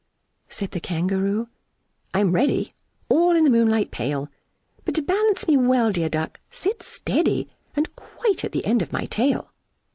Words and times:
Said 0.49 0.71
the 0.71 0.79
Kangaroo, 0.79 1.47
"I'm 2.11 2.31
ready! 2.31 2.71
All 3.07 3.35
in 3.35 3.43
the 3.43 3.51
moonlight 3.51 3.91
pale; 3.91 4.29
But 4.83 4.95
to 4.95 5.03
balance 5.03 5.47
me 5.47 5.57
well, 5.57 5.91
dear 5.91 6.09
Duck, 6.09 6.39
sit 6.49 6.81
steady! 6.81 7.47
And 7.75 7.95
quite 7.95 8.43
at 8.43 8.51
the 8.51 8.65
end 8.65 8.81
of 8.81 8.91
my 8.91 9.05
tail!" 9.05 9.51